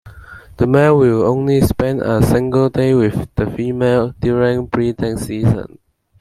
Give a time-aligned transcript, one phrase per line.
[0.57, 5.77] The male will only spend a single day with the female during breeding season.